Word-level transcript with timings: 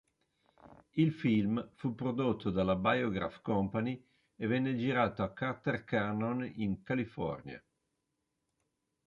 Il 0.93 1.13
film 1.13 1.69
fu 1.75 1.93
prodotto 1.93 2.49
dalla 2.49 2.75
Biograph 2.75 3.39
Company 3.43 4.03
e 4.35 4.47
venne 4.47 4.75
girato 4.75 5.21
a 5.21 5.31
Carter-Carnon, 5.31 6.53
in 6.55 6.81
California. 6.81 7.63